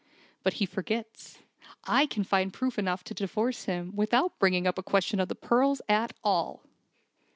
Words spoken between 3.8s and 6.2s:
without bringing up a question of the pearls at